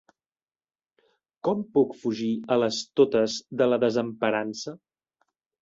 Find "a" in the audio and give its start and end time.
2.55-2.59